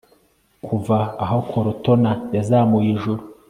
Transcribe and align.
Kuva 0.65 0.97
aho 1.23 1.37
Cortona 1.49 2.11
yazamuye 2.35 2.87
ijuru 2.95 3.21